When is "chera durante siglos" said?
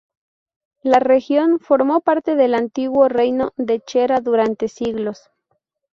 3.81-5.29